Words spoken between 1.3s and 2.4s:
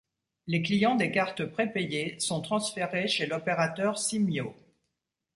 prépayées